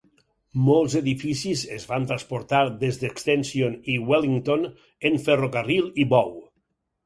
[0.69, 4.67] Molts edificis es van transportar des d'Extension i Wellington
[5.11, 6.37] en ferrocarril i bou.